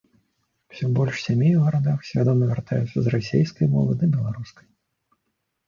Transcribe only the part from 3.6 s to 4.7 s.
мовы да беларускай.